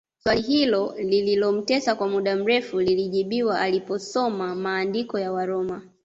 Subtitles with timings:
[0.23, 5.81] Swali hilo lililomtesa kwa muda mrefu lilijibiwa aliposoma maandiko ya Waroma